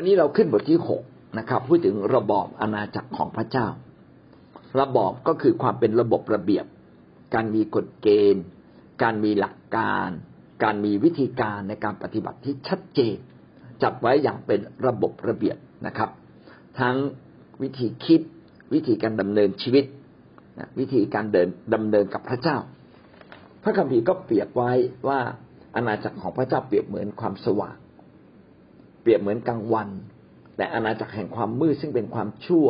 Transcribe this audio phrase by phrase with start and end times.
[0.00, 1.02] อันนี้เราขึ้นบทที่หก
[1.38, 3.66] นะครับพูดถึงระบอบอาณาจักรของพระเจ้า
[4.80, 6.66] ระบอบก็คือความเป็นระบบระเบียบ
[7.34, 8.44] การมีกฎเกณฑ์
[9.02, 10.08] การมีหลักการ
[10.64, 13.16] การมีวิธีการในการปฏิบัติที่ชัดเจน
[13.82, 16.10] จัดไว้อย่างเป็นระบบระเบียบนะครับ
[16.80, 16.96] ทั้ง
[17.62, 18.20] วิธีคิด
[18.74, 19.84] วิธีการดำเนินชีวิต
[20.78, 22.56] วิธีการเดินดำเนินกับพระเจ้า
[23.62, 24.72] พระคัมภีร์ก็เปรียบไว้
[25.08, 25.18] ว่า
[25.76, 27.76] อาณาจักรของพระเจ้าเปรียบเหมือนความสว่าง
[29.10, 29.88] รียบเหมือนกลางวัน
[30.56, 32.66] แต่อาณาจักรแห่งความมืดซึ่งเป็นความชั่ว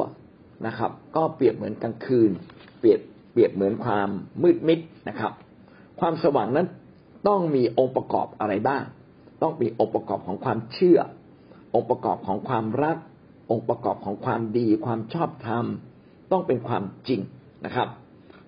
[0.67, 2.31] นะครับ ก็เปรียบเหมือนกลางคืน
[2.79, 3.01] เปรียบ
[3.33, 4.09] เปรียบเหมือนความ
[4.43, 5.33] มืดมิดนะครับ
[6.01, 6.67] ความสว่างนั้น
[7.29, 8.83] ต้องมีองค์ประกอบอะไรบ้าง
[9.43, 10.99] ต้องมีองค์ประกอบของความเชื่อ
[11.75, 12.97] องค์ประกอบของความรัก
[13.51, 15.65] องค์ประกอบของความดี ความชอบธรรม
[16.33, 17.21] ต้องเป็นความจริง
[17.65, 17.89] นะครับ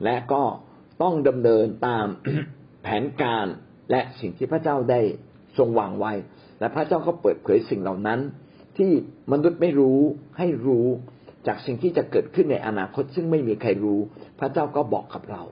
[0.04, 0.42] และก็
[1.02, 2.06] ต้องดำเนินตาม
[2.82, 3.46] แผนการ
[3.90, 5.00] และสิ่งที่พระเจ้าได้
[5.58, 6.12] ทรงวางไว้
[6.62, 8.20] และพระเจ้าก็เปิดเผยสิ่งเหล่านั้น
[8.78, 8.90] ที่
[9.32, 10.00] มนุษย์ไม่รู้
[10.38, 10.86] ให้รู้
[11.46, 14.00] จากสิ่งที่จะเกิดขึ้นในอนาคต ซึ่งไม่มีใครรู้
[14.40, 15.42] พระเจ้าก็บอกกับเรา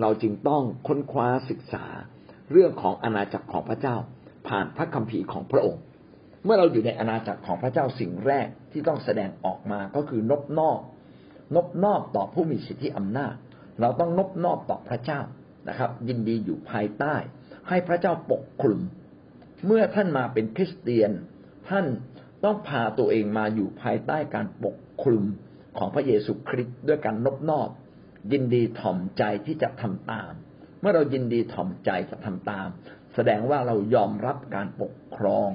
[0.00, 1.84] เราจึงต้องค้นคว้าศึกษา
[2.52, 3.96] เรื่องของอาณาจักรของพระเจ้า
[4.48, 5.82] ผ่านพระคัมภีร์ของพระองค์
[6.44, 10.80] เมื่อเราอยู่ในอาณาจักรของพระเจ้าสิ่งแรกที่ต้องแสดงออกมาก็คือนบนอก
[11.54, 13.34] นบนอบต่อผู้มีสิทธิอำนาจ
[13.80, 15.20] เราต้องนบนอบต่อพระเจ้า
[15.68, 17.14] นะครับ ยินดีอยู่ภายใต้
[17.68, 18.80] ให้พระเจ้าปกคลุม
[19.66, 21.10] เมื่อท่านมาเป็นคริสเตียน
[21.68, 21.86] ท่าน
[22.44, 25.24] ต้องพาตัวเองมาอยู่ภายใต้การปกคลุม
[25.78, 27.68] ของพระเยซูคริสต์ด้วยการนบนอบ
[28.32, 30.32] ยินดีถ่อมใจที่จะทำตาม
[30.80, 32.68] เมื่อเรายินดีถ่อมใจจะทำตาม
[33.14, 35.48] แสดงว่าเรายอมรับการปกครอง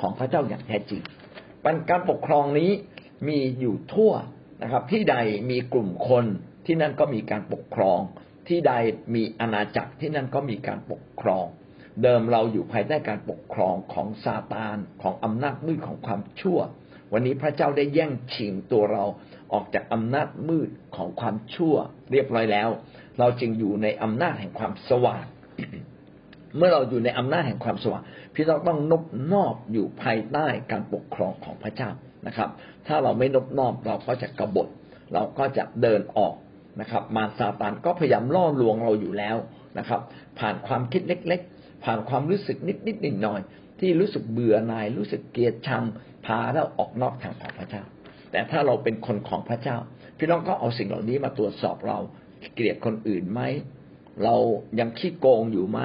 [0.00, 1.02] ของพระเจ้าอย่างแท้จริง
[1.90, 2.70] การปกครองนี้
[3.28, 4.12] มีอยู่ทั่ว
[4.62, 5.16] นะครับ ที่ใด
[5.50, 6.24] มีกลุ่มคน
[6.66, 7.98] ที่นั่นก็มีการปกครอง
[8.48, 8.72] ที่ใด
[9.14, 11.46] มีอาณาจักรที่นั่นก็มีการปกครอง
[12.02, 16.58] เดิมเราอยู่ภายใต้การปกครองของซาตานของอำนาจมืดของความชั่ว
[17.12, 19.04] วันนี้พระเจ้าได้แย่งชิงตัวเรา
[19.52, 21.74] ออกจากอำนาจมืดของความชั่ว
[22.12, 22.68] เรียบร้อยแล้ว
[23.18, 25.24] เราจึงอยู่ในอำนาจแห่งความสว่าง
[26.56, 28.02] เมื่อเราอยู่ในอำนาจแห่งความสว่าง
[28.34, 31.90] พี่น้องต้องนบนอบอยู่ภายใต้การปกครองของพระเจ้า
[32.26, 32.50] นะครับ
[32.86, 34.68] ถ้าเราไม่นบนอบเราก็จะกบฏ
[35.14, 36.34] เราก็จะเดินออก
[36.80, 39.36] นะครับ มาซาตานก็พยายามล่อลวงเราอยู่แล้ว
[39.78, 40.00] นะครับ
[40.38, 43.40] ผ่านความคิดเล็กๆ ผ่านความรู้สึกนิดนิดหน่อยหน่อย
[43.80, 45.84] ที่รู้สึกเบื่อหน่ายรู้สึกเกลียดชัง
[46.26, 47.82] พาเราออกนอกทางของพระเจ้า
[48.30, 49.76] แต่ถ้าเราเป็นคนของพระเจ้า
[50.18, 51.98] พี่น้องก็เอาสิ่งเหล่านี้มาตรวจสอบเรา
[52.54, 53.40] เกลียดคนอื่นไหม
[54.24, 54.36] เรา
[54.80, 55.80] ยังขี้โกงอยู่ไหม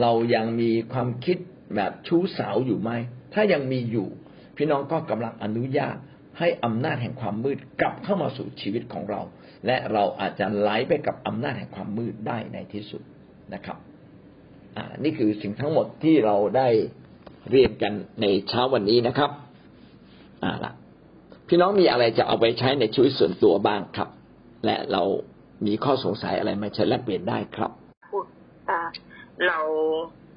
[0.00, 1.36] เรายังมีความคิด
[1.76, 2.90] แบบชู้สาวอยู่ไหม
[3.34, 4.08] ถ้ายังมีอยู่
[4.56, 5.96] พี่น้องก็กำลังอนุญาต
[6.38, 9.20] ให้อำนาจแห่งความมืดกลับเข้ามาสู่ชีวิตของเรา
[9.66, 13.02] และเราอาจจะไหลไปกับอำนาจแห่งความมืดได้ในที่สุด
[13.54, 13.78] นะครับ
[15.04, 16.68] นี่คือสิ่งทั้งหมดที่เราได้
[17.50, 19.30] เรียนกันในเช้าวันนี้นะครับ
[20.42, 20.72] อ่าละ
[21.48, 24.08] พี่น้องมีอะไรจะเอาไปใช้ในชีวิตส่วนตัวบ้างครับ
[24.64, 25.02] และเรา
[25.66, 27.70] มีข้อสงสัยอะไรมาใช้แลกเปลี่ยนได้ครับ
[29.46, 29.60] เรา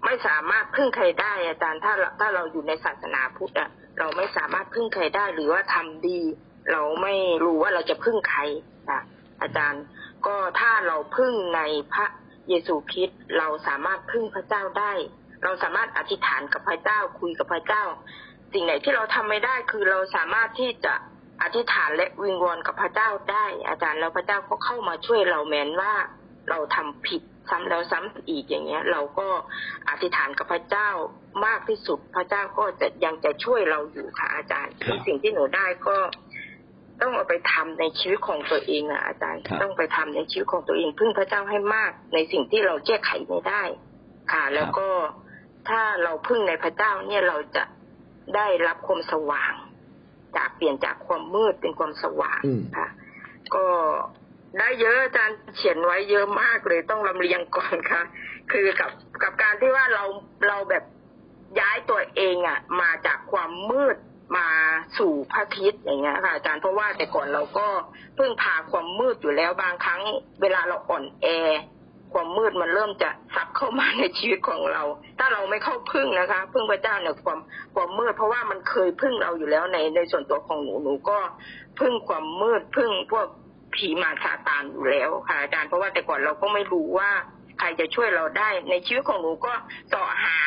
[0.05, 3.69] ไม่สามารถพึ่งใครได้อาจารย์ถ้าถ้าเราอยู่ในศาสนาพุทธอะ
[3.99, 6.19] เราไม่สามารถพึ่งใครได้หรือว่าทำดี
[6.71, 8.41] เราไม่รู้ว่าเราจะพึ่งใคร
[8.89, 8.99] อะ
[9.41, 9.83] อาจารย์
[10.27, 11.61] ก็ถ้าเราพึ่งใน
[11.93, 12.05] พระ
[12.49, 14.93] เยซูคริสต์เราสามารถพึ่งพระเจ้าได้
[15.43, 17.83] เราสามารถอธิษฐานกับพระเจ้าคุยกับพระเจ้า
[18.53, 20.93] สิ่งไหนที่เราทำไม่ได้คือเราสามารถที่จะ
[21.43, 25.93] อธิษฐานและวิงวอนกับพระเจ้าได้ อาจารย์แล้วพระเจ้าก็เข้ามาช่วยเราแม้นว่า
[26.49, 29.27] เราทำผิดซ้ำแล้วซ้ำอีกอย่างเงี้ย เราก็
[29.89, 30.89] อธิษฐานกับพระเจ้า
[31.45, 34.73] มากที่สุด พระเจ้าก็จะยังจะช่วยเราอยู่ค่ะอาจารย์
[35.07, 35.97] สิ่งที่หนูได้ก็
[37.01, 43.63] ต้องเอาไปทำในชีวิตของตัวเองอะอาจารย์ต้องไปทำในชีวิตของตัวเอง พึ่งพระเจ้าให้มากในสิ่งที่เราแก้ไขไม่ได้
[44.31, 44.87] ค่ะ แล้วก็
[45.69, 47.63] ถ้าเราพึ่งในพระเจ้าเนี่ยเราจะ
[48.35, 49.53] ได้รับความสว่าง
[50.37, 52.41] จากเปลี่ยนจากความมืดเป็นความสว่าง
[52.77, 52.89] ค่ะ
[53.55, 53.65] ก็
[54.59, 58.01] ได้เยอะอาจารย์เขียนไว้เยอะมากเลยต้องลำเลียงก่อนค่ะ
[58.51, 58.91] คือกับ
[59.23, 60.03] กับการที่ว่าเรา
[60.47, 60.83] เราแบบ
[61.59, 63.95] ย้ายตัวเองอะ มาจากความมืด
[64.35, 64.47] มา
[64.97, 67.67] สู่พระคิดอย่างเงี้ยค่ะอาจารย์เพราะว่าแต่ก่อนเราก็
[68.15, 70.01] เพิ่งพาความมืดอยู่แล้วบางครั้ง
[70.41, 71.27] เวลาเราอ่อนแอ
[72.13, 74.83] ความมืดมันเริ่มจะซับเข้ามาในชีวิตของเรา
[75.19, 77.39] ถ้าเราไม่เข้าพึ่งนะคะ พึ่งพระเจ้าเนี่ยความ
[77.75, 81.17] ความมืด เพราะว่ามันเคยพึ่งเราอยู่แล้วในในส่วนตัวของหนูหนูก็
[81.79, 83.27] พึ่งความมืดพึ่งพวก
[83.75, 87.09] ผีมาซาตานอยู่แล้วค่ะอาจารย์เพราะว่าแต่ก่อนเราก็ไม่รู้ว่า
[87.59, 89.53] ใครจะช่วยเราได้ ในชีวิตของหนูก็
[89.95, 90.37] ต่อหา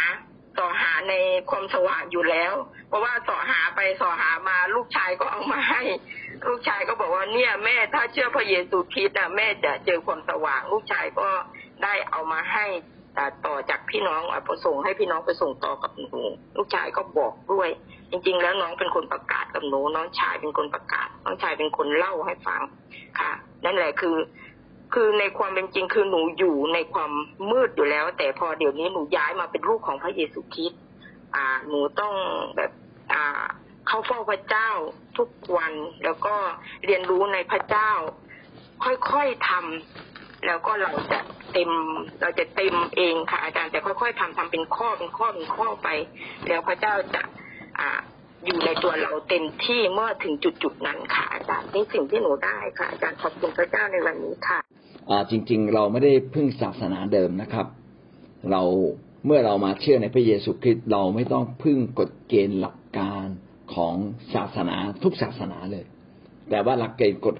[0.58, 1.14] ต่อหาใน
[1.50, 2.54] ความสว่างอยู่แล้ว
[2.88, 5.82] เพราะว่าต่อหาไปต่อหามาลูกชายก็เอามาให้
[6.49, 11.28] ลูกชายก็บอกว่าเนี่ยแม่ถ้าเชื่อพระเยซูคริสต์นะแม่จะเจอความสว่าง ลูกชายก็
[11.82, 12.66] ได้เอามาให้
[13.46, 16.22] ต่อจากพี่น้องเอาไปส่งให้พี่น้องไปส่งต่อกับหนู
[16.56, 17.69] ลูกชายก็บอกด้วย
[18.10, 22.62] จริง ๆ แล้วน้องเป็นคนประกาศกับหนูน้องชายเป็นคนประกาศ น้องชายเป็นคนเล่าให้ฟัง
[23.20, 23.32] ค่ะ
[23.64, 24.16] นั่นแหละคือ
[24.94, 27.11] คือในความเป็นจริงคือหนูอยู่ในความ
[27.50, 30.81] มืดอยู่แล้ว แต่พอเดี๋ยวนี้หนูย้ายมาเป็นลูกของพระเยซูคริสต์
[31.35, 32.15] อ่า หนูต้อง
[32.56, 32.71] แบบ
[33.12, 33.43] อ่า
[33.87, 34.71] เข้าเฝ้าพระเจ้า
[35.19, 35.73] ทุกวัน
[36.05, 36.35] แล้วก็
[36.87, 37.91] เรียนรู้ในพระเจ้า
[38.85, 41.21] ค่อยๆทำแล้วก็เราจะ
[41.53, 41.71] เต็ม
[42.21, 45.88] เราจะเต็มเองค่ะ อาจารย์จะค่อยๆทำทำเป็นข้อเป็นข้อเป็นข้อไป
[46.49, 47.23] แล้วพระเจ้าจะ
[47.79, 47.88] อ่า
[48.45, 54.62] อยู่ในตัวเราเต็มที่เมื่อถึงจุดจุดๆนั้นค่ะอาจารย์นี่สิ่งที่หนูได้ค่ะอาจารย์ขอบคุณพระเจ้าในวันนี้ค่ะ
[55.31, 57.66] จริง ๆ เราไม่ได้พึ่งศาสนาเดิมนะครับ
[58.50, 58.62] เรา
[59.26, 63.26] เมื่อเรามาเชื่อในพระเยซูคริสต์เราไม่ต้องพึ่งกฎเกณฑ์หลักการ
[63.75, 63.94] ของ
[64.34, 65.84] ศาสนาทุกศาสนาเลย
[66.50, 67.37] แต่ว่าหลักเกณฑ์กฎ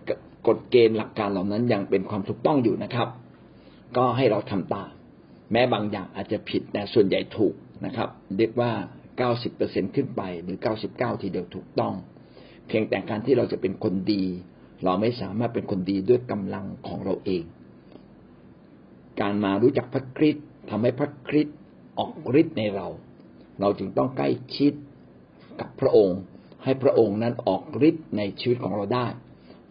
[0.48, 3.08] กฎเกณฑ์หลักการเหล่านั้นยังเป็นความถูกต้องอยู่นะครับ
[3.96, 4.90] ก็ให้เราทำตาม
[5.52, 7.54] แม้บางอย่างอาจจะผิดแต่ส่วนใหญ่ถูก
[7.86, 8.72] นะครับ เรียกว่า
[9.32, 10.58] 90%ขึ้นไปหรือ
[10.90, 11.94] 99 ทีเดียวถูกต้อง
[12.68, 14.24] เพียงแต่การที่เราจะเป็นคนดี
[14.84, 17.44] เราไม่สามารถเป็นคนดีด้วยกำลังของเราเอง
[19.20, 21.56] การมารู้จักพระคริสต์ทำให้พระคริสต์
[21.99, 22.88] ออกฤทธิ์ในเรา
[23.61, 24.73] เราจึงต้องใกล้ชิด
[25.61, 26.19] กับพระองค์
[26.64, 29.06] ให้พระองค์นั้นออกฤทธิ์ในชีวิตของเราได้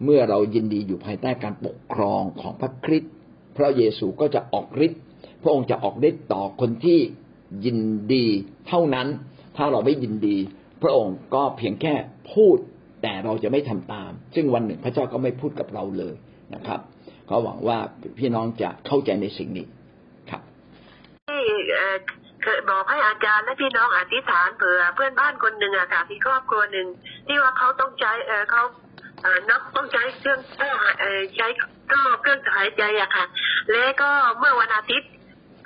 [0.03, 3.11] เมื่อเรายินดีอยู่ภายใต้การปกครองของพระคริสต์
[3.57, 5.01] พระเยซูก็จะออกฤทธิ์
[5.43, 6.99] พระองค์จะออกฤทธิ์ต่อคนที่
[7.65, 7.79] ยิน
[8.13, 8.25] ดี
[8.67, 9.07] เท่านั้น
[9.57, 10.37] ถ้าเราไม่ยินดี
[10.81, 11.93] พระองค์ก็เพียงแค่
[12.33, 12.57] พูด
[13.01, 16.15] แต่เราจะไม่ทำตาม ซึ่งวันหนึ่งพระเจ้าก็ไม่พูดกับเราเลย
[16.55, 16.79] นะครับ
[17.29, 17.77] ก็หวังว่า
[18.19, 19.65] พี่น้องจะเข้าใจในสิ่งนี้
[20.29, 20.41] ครับ
[21.29, 21.43] ที่
[22.43, 26.87] เคยบอกให้อาจารย์และพี่น้องอธิษฐานเผื่อเพื่อนบ้านคนหนึ่งอะค่ะที่ครอบครัวหนึ่ง
[27.27, 28.63] ที่ว่าเขาต้องใช้เออเขา
[29.21, 30.39] เออนักต้องใช้เครื่อง
[30.99, 31.47] เออใช้
[31.91, 33.25] ก็เครื่องหายใจอะค่ะ
[33.71, 35.11] และก็เมื่อวันอาทิตย์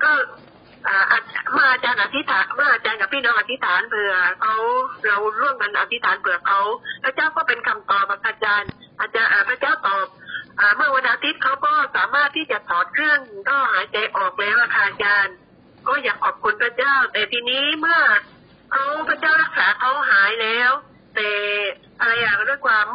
[0.03, 0.11] ก็
[0.87, 1.17] อาอา
[1.53, 4.55] เมื่ออาจารย์อธิษฐานเมื่ออาจารย์กับพี่น้องอธิษฐานเผื่อเขา
[5.05, 6.59] เราร่วมกันอธิษฐานเผื่อเขา
[7.03, 8.69] พระเจ้าก็เป็นคำตอบอะค่ะอาจารย์
[9.01, 10.05] อาจารย์พระเจ้าตอบ
[10.75, 15.35] เมื่อวันอาทิตย์เขาก็สามารถที่จะถอดเครื่องก็หายใจออกแล้วอะค่ะอาจารย์
[15.87, 17.99] ก็อยากขอบคุณพระเจ้า แต่ทีนี้เมื่อ
[18.71, 20.71] เขาพระเจ้ารักษาเขาหายแล้ว
[21.15, 21.29] แต่
[21.99, 22.85] อะไรอย่างด้วยความ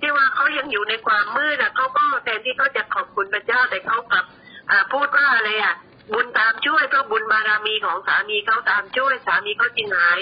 [0.00, 4.24] ที่ว่าเขายังอยู่ในความมืดอะเขาก็แทนที่เขาจะขอบคุณพระเจ้าแต่เขากลับ
[4.92, 5.74] พูดว่าอะไรอะ
[6.12, 10.20] บุญตามช่วยเพราะบุญบารมีของสามีเขาตามช่วย สามีเขาจึงหาย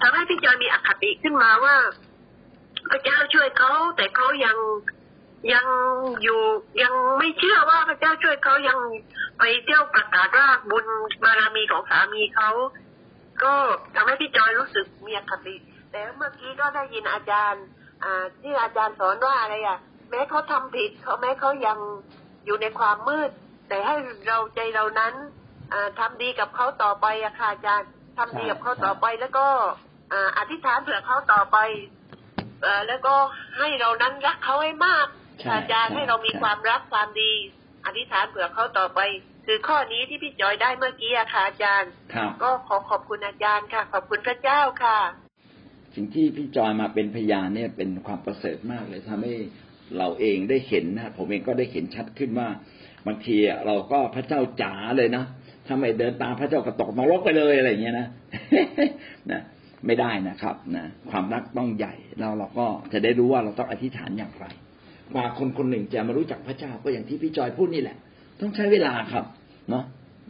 [0.00, 1.76] ทำให้พี่จอยมีอคติขึ้นมาว่า
[2.90, 4.56] พระเจ้าช่วยเขาแต่เขายัง
[5.52, 5.66] ยัง
[6.22, 6.40] อยู่
[6.82, 8.78] ยังไม่เชื่อว่าพระเจ้าช่วยเขายัง
[9.38, 10.84] ไปเที่ยวประกาศว่าบุญ
[11.24, 12.50] บารมีของสามีเขา
[13.42, 13.54] ก็
[13.94, 15.54] ทำให้พี่จอยรู้สึกมีอคติ
[15.92, 17.64] แต่เมื่อกี้ก็ได้ยินอาจารย์
[18.04, 19.78] อ่าที่อาจารย์สอนว่าอะไรอะ
[20.10, 21.78] แม้เขาทำผิดเขาแม้เขายัง
[22.46, 23.30] อยู่ในความมืด
[23.68, 23.94] แต่ให้
[24.26, 25.14] เราใจเรานั้น
[25.72, 27.88] อ่าทำดีกับเขาต่อไปอะค่ะอาจารย์
[28.18, 29.46] ทำดีกับเขาต่อไปแล้วก็
[30.12, 31.58] อ่าอธิษฐานเผื่อเขาต่อไป
[32.62, 33.14] เอ่อแล้วก็
[33.58, 35.06] ให้เรานั้นรักเขาให้มาก
[35.40, 37.32] ใช่อาจารย์ใช่ให้เรามีใช่ความรักความดี
[37.86, 39.00] อธิษฐานเผื่อเขาต่อไป
[39.46, 44.98] คือข้อนี้ที่พี่จอยได้เมื่อกี้อะค่ะอาจารย์ครับก็ขอขอบคุณอาจารย์ค่ะ ขอบคุณพระเจ้าค่ะ
[45.94, 49.34] สิ่งที่พี่จอยมาเป็นพยานเนี่ยเป็นความประเสริฐมากเลยทำให้
[49.98, 52.48] เราเองได้เห็นนะผมเองก็ได้เห็นชัดขึ้นว่า
[53.06, 53.36] บางที
[53.66, 55.24] เราก็พระเจ้าจ๋าเลยนะ
[55.66, 58.06] ถ้าไม่เดินตามพระเจ้าก็ตกนรกไปเลยอะไรอย่างเงี้ยนะ
[59.32, 59.40] นะ
[59.86, 64.46] ไม่ได้นะครับนะความรักต้องใหญ่แล้วเราก็จะได้รู้ว่าเราต้องอธิษฐานอย่างไร
[65.14, 67.96] กว่าคนคนหนึ่งจะมารู้จักพระเจ้าก็อย่างที่พี่จอยพูดนี่แหละ
[68.40, 69.24] ต้องใช้เวลาครับ
[69.70, 69.84] เนาะ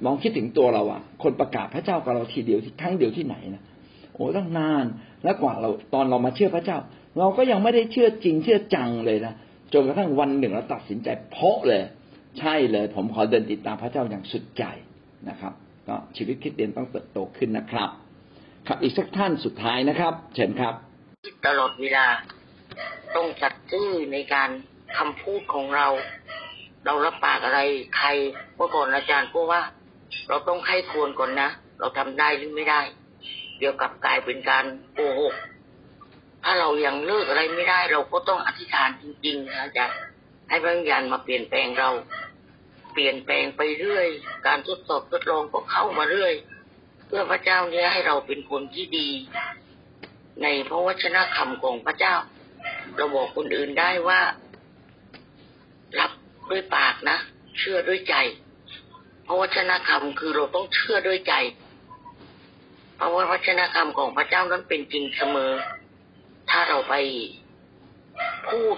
[0.04, 3.62] ลองคิดถึงตัวเราอะคนประกาศพระเจ้ากับเราทีเดียวที่ครั้งเดียวที่ไหนนะ
[4.14, 4.84] โอ้ต้องนาน
[5.24, 6.78] แล้วกว่าเราตอนเรามาเชื่อพระเจ้า
[7.18, 9.34] เราก็ยังไม่ได้เชื่อจริงเชื่อจังเลยนะ
[9.72, 11.82] จนกระทั่งวันหนึ่งเราตัดสินใจเพาะเลย
[12.38, 14.64] ใช่เลย ผมขอเดินติดตามพระเจ้าอย่างสุดใจ
[15.28, 15.52] นะครับ
[15.88, 17.90] ก็ชีวิตคริสเตียนต้องเติบโตขึ้นนะครับ
[18.66, 20.74] ครับอีกสักท่านสุดท้ายนะครับ เชิญครับ
[21.46, 22.06] ตลอดเวลา
[23.16, 24.50] ต้องจัดซื่อในการ
[24.96, 25.86] คำพูดของเรา
[26.86, 27.60] เรารับปากอะไร
[27.96, 28.08] ใคร
[28.56, 29.62] เมื่อก่อนอาจารย์ก็ว่า
[30.28, 31.48] เราต้องไข้ควรก่อนนะ
[31.80, 32.80] เราทำได้หรือไม่ได้
[33.58, 35.34] เดี๋ยวกับกลายเป็นการโกหก
[36.44, 39.96] ถ้าเรายังเลิกอะไรไม่ได้ เราก็ต้องอธิษฐานจริงๆนะอาจารย์
[40.48, 41.90] ให้พระวิญญาณมาเปลี่ยนแปลงเรา
[42.98, 44.06] ปลี่ยนแปลงไปเรื่อย
[44.46, 46.34] การทดสอบทดลองก็เข้ามาเรื่อย
[47.06, 49.08] เพื่อพระเจ้าเนี่ยให้เราเป็นคนที่ดี
[50.42, 52.14] ในพระวจนะคำของพระเจ้า
[52.96, 54.20] เราบอกคนอื่นได้ว่า
[56.00, 56.12] รับ
[56.50, 57.16] ด้วยปากนะ
[57.58, 58.14] เชื่อด้วยใจ
[59.26, 61.34] พระวจนะคำคือเราต้องเชื่อด้วยใจ
[62.96, 65.52] เพราะว่าพระวจนะคำของพระเจ้านั้นเป็นจริงเสมอ
[66.50, 66.94] ถ้าเราไป
[68.48, 68.76] พูด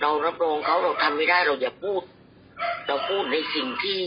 [0.00, 2.02] เรารับรองเขาเราทำไม่ได้เราอย่าพูด
[2.86, 4.00] เราพูดในสิ่งที่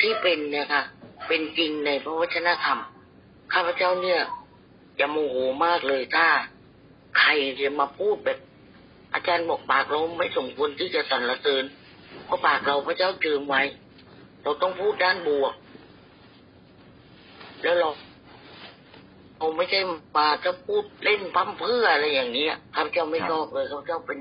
[0.00, 0.82] ที่เป็นเนี่ยค่ะ
[1.28, 4.20] เป็นจริงในพระวจนะคำข้าพเจ้าเนี่ย
[4.96, 6.28] อย่าโมโหมากเลยถ้า
[7.18, 7.30] ใคร
[7.60, 8.38] จะมาพูดแบบ
[9.14, 11.64] อาจารย์บอกปากเราไม่สมควรที่จะสรรเสริญ
[12.24, 13.62] เพราะปากเราพระเจ้าเจิมไว้
[14.42, 15.54] เราต้องพูดด้านบวก
[17.62, 17.88] แล้วเรา
[19.38, 19.80] เราไม่ใช่
[20.16, 24.18] มาจะพูดเล่นพั่มเพื่ออะไรอย่างเงี้ยข้าพเจ้าไม่รับชอบเลยข้าพเจ้าเป็น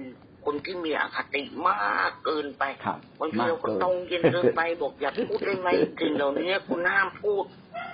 [0.49, 5.67] คนที่มีอคติมากเกินไปครับบางทีมากเราก็เกินตรงเย็นเกินไปบอกอย่าพูดได้ไหม
[5.99, 7.43] สิ่งเหล่านี้คุณห้ามพูด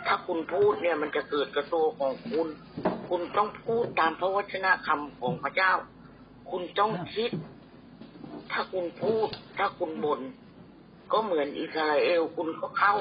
[0.06, 2.48] ถ้าคุณพูดเนี่ยมันจะเกิดกระตัวของคุณ
[3.10, 5.74] คุณต้องพูดตามพระวจนะคำของพระเจ้า
[6.50, 7.32] คุณต้องคิด
[8.52, 10.22] ถ้าคุณพูด ถ้าคุณบน่น
[11.12, 12.96] ก็เหมือนอิสราเอลคุณก็เข้า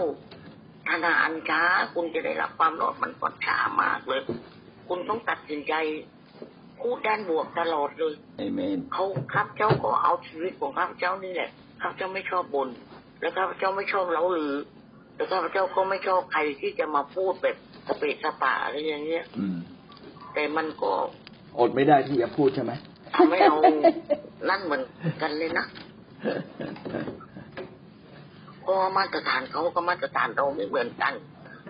[0.88, 1.62] ธนาอันช้า
[1.94, 4.22] คุณจะได้รับความรอดมันก็ช้ามากเลย
[4.88, 5.74] คุณต้องตัดสินใจ
[6.82, 11.50] พูดด้านบวกตลอดเลยเอเมนเขาข้าพเจ้าก็เอาชีวิตของข้าพเจ้านี่แหละ
[11.82, 12.68] ข้าพเจ้าไม่ชอบบน่น
[13.20, 14.54] แล้วข้าพเจ้าไม่ชอบเล้าหรือ
[15.14, 19.56] แล้วข้าพเจ้าก็ไม่ชอบใครที่จะมาพูดแบบสเปะสปะอะไรอย่างเงี้ยอืม
[20.34, 20.92] แต่มันก็
[21.58, 22.72] อดไม่ได้ที่จะพูดใช่ไหม
[23.16, 23.56] ทำให้เรา
[24.48, 24.82] นั่นเหมือน
[25.22, 25.66] กันเลยนะ
[28.60, 31.12] เพราะว่ามาตรฐานเขาก็มาตรฐานเราไม่เหมือนกัน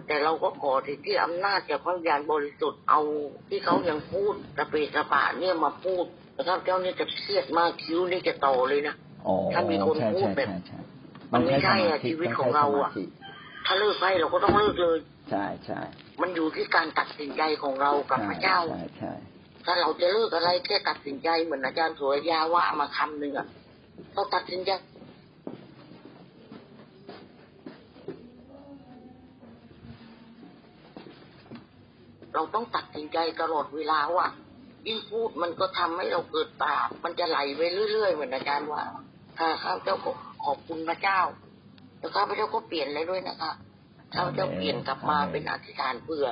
[0.07, 3.01] แต่เราก็ขอที่ที่อำนาจจากพระวิญญาณบริสุทธิ์เอา
[3.49, 6.05] ที่เขายังพูดสเปะสปะเนี่ยมาพูด
[6.35, 8.95] แล้วข้าพเจ้าเนี่ยจะเครียดมากคิ้วนี่จะโตเลยนะ
[9.27, 10.79] อ๋อถ้ามีคนใช่พูดใช่แบบใช่ใช่
[11.33, 13.05] มันไม่ใช่อะสาธิชีวิตต้ของเราอะใช้สมธิ
[13.67, 14.99] ถ้าเลิกไปเราก็ต้องเลิกเลย
[15.31, 15.81] ใช่ใช่
[16.21, 19.13] มันอยู่ที่การตัดสินใจของเรากับพระเจ้าใช่ใช่
[19.65, 23.47] ถ้าเราจะเลิกอะไรแค่ตัดสินใจเหมือนอาจารย์สุรยาว่ามาคำหนึ่งอะ
[24.15, 24.71] เราตัดสินใจ
[32.35, 34.27] เราต้องตัดสินใจตลอดเวลาว่า
[34.87, 37.61] ยิ่งพูดมันก็ทำให้เราเกิดบาปมันจะไหลไป
[37.93, 38.83] เรื่อยๆเหมือนอาจารย์ว่า
[39.39, 40.13] ค่ะข้าพเจ้าก็
[40.45, 41.21] ขอบคุณพระเจ้า
[41.99, 43.53] แล้วข้าพเจ้าก็เปลี่ยนเลยด้วยนะคะ
[44.15, 46.27] ข้าพเจ้าเปลี่ยนกลับมาเป็นอธิษฐานเพื่อ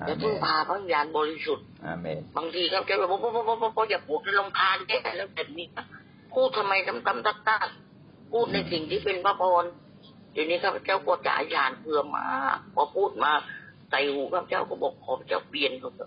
[0.00, 5.86] อาจะเมพึ่งนพาพระวิญญาณบริสุทธิ์อาเมนบางทีเขาจะแบบว่าพ่อพ่อพ่อพ่ออย่าปวดจะลำคาญแก่แล้วแบบนี้นะ
[6.32, 7.68] พูดทำไมตำตำตักตัก
[8.32, 9.64] พูดในสิ่งที่เป็นพระพร
[10.32, 12.26] เดี๋ยวนี้ข้าพเจ้าก็จะอาญานเพื่อมา
[12.74, 13.32] พอพูดมา
[13.90, 15.98] ใส่หูข้าพเจ้าก็บอกขอพระเจ้าเปลี่ยนข้าพ